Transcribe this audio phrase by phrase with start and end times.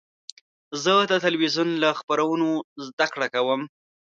[0.83, 2.49] زه د تلویزیون له خپرونو
[2.87, 3.61] زده کړه کوم.